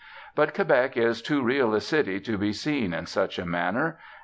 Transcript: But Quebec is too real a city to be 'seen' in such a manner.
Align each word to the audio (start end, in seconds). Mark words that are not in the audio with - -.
But 0.33 0.55
Quebec 0.55 0.97
is 0.97 1.21
too 1.21 1.43
real 1.43 1.75
a 1.75 1.79
city 1.79 2.19
to 2.21 2.35
be 2.35 2.53
'seen' 2.53 2.91
in 2.91 3.05
such 3.05 3.37
a 3.37 3.45
manner. 3.45 3.99